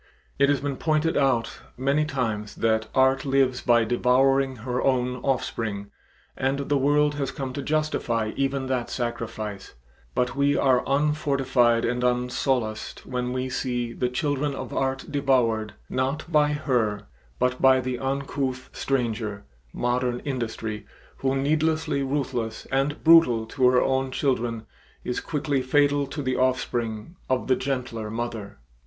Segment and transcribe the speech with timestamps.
[0.39, 5.91] It has been pointed out many times that Art lives by devouring her own offspring
[6.35, 9.75] and the world has come to justify even that sacrifice,
[10.15, 16.25] but we are unfortified and unsolaced when we see the children of Art devoured, not
[16.31, 17.03] by her,
[17.37, 20.87] but by the uncouth stranger, Modern Industry,
[21.17, 24.65] who, needlessly ruthless and brutal to her own children,
[25.03, 28.57] is quickly fatal to the offspring of the gentler mother.